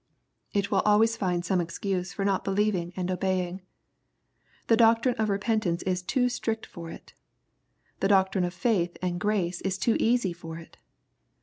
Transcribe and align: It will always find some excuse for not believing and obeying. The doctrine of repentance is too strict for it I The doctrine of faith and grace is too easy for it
It 0.51 0.71
will 0.71 0.79
always 0.79 1.15
find 1.15 1.45
some 1.45 1.61
excuse 1.61 2.11
for 2.11 2.25
not 2.25 2.43
believing 2.43 2.91
and 2.95 3.11
obeying. 3.11 3.61
The 4.65 4.75
doctrine 4.75 5.13
of 5.19 5.29
repentance 5.29 5.83
is 5.83 6.01
too 6.01 6.27
strict 6.27 6.65
for 6.65 6.89
it 6.89 7.13
I 7.13 7.21
The 7.99 8.07
doctrine 8.07 8.43
of 8.43 8.53
faith 8.55 8.97
and 9.03 9.19
grace 9.19 9.61
is 9.61 9.77
too 9.77 9.95
easy 9.99 10.33
for 10.33 10.57
it 10.57 10.77